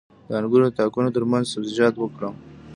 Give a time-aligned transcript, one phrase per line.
[0.27, 2.35] د انګورو د تاکونو ترمنځ سبزیجات وکرم؟